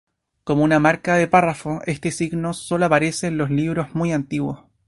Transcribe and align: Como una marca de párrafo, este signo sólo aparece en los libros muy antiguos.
Como 0.43 0.63
una 0.63 0.79
marca 0.79 1.13
de 1.15 1.27
párrafo, 1.27 1.83
este 1.85 2.09
signo 2.09 2.55
sólo 2.55 2.85
aparece 2.87 3.27
en 3.27 3.37
los 3.37 3.51
libros 3.51 3.93
muy 3.93 4.13
antiguos. 4.13 4.61